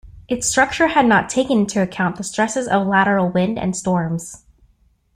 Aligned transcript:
Its 0.27 0.47
structure 0.47 0.87
had 0.87 1.05
not 1.05 1.29
taken 1.29 1.59
into 1.59 1.79
account 1.79 2.15
the 2.15 2.23
stresses 2.23 2.67
of 2.67 2.87
lateral 2.87 3.29
wind 3.29 3.59
and 3.59 3.75
storms. 3.77 4.43